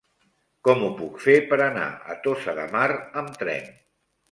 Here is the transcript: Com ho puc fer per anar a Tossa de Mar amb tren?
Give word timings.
Com 0.67 0.79
ho 0.85 0.89
puc 1.01 1.19
fer 1.25 1.35
per 1.51 1.59
anar 1.67 1.85
a 2.15 2.17
Tossa 2.25 2.57
de 2.63 2.67
Mar 2.75 2.91
amb 3.25 3.41
tren? 3.45 3.73